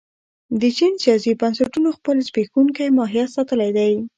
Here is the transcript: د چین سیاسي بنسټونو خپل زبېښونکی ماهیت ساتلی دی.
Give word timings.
د 0.61 0.63
چین 0.77 0.93
سیاسي 1.03 1.31
بنسټونو 1.41 1.89
خپل 1.97 2.15
زبېښونکی 2.27 2.87
ماهیت 2.97 3.29
ساتلی 3.35 3.69
دی. 3.77 3.91